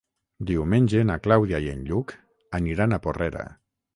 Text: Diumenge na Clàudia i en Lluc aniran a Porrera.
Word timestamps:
Diumenge 0.51 1.01
na 1.09 1.17
Clàudia 1.25 1.59
i 1.65 1.69
en 1.75 1.85
Lluc 1.91 2.15
aniran 2.61 2.95
a 2.97 3.01
Porrera. 3.07 3.47